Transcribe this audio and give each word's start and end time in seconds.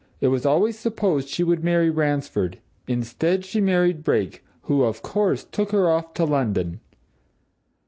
It 0.19 0.29
was 0.29 0.47
always 0.47 0.79
supposed 0.79 1.29
she 1.29 1.43
would 1.43 1.63
marry 1.63 1.91
Ransford; 1.91 2.57
instead, 2.87 3.45
she 3.45 3.61
married 3.61 4.03
Brake, 4.03 4.43
who, 4.63 4.81
of 4.81 5.03
course, 5.03 5.43
took 5.43 5.69
her 5.73 5.87
off 5.91 6.15
to 6.15 6.25
London. 6.25 6.79